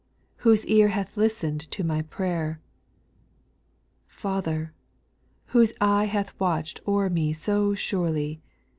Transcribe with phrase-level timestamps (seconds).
[0.37, 2.59] whose ear hath listened to my prayer,
[4.07, 4.73] Father!
[5.53, 8.41] whose eye hath watched o'er me so surely.